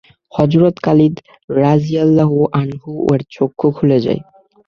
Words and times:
হযরত 0.31 0.75
Khalid 0.83 1.15
রাযিয়াল্লাহু 1.57 2.37
আনহু-এর 2.53 3.21
চক্ষু 3.31 3.67
খুলে 3.77 3.97
যায়। 4.05 4.21